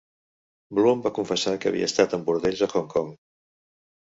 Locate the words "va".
1.07-1.11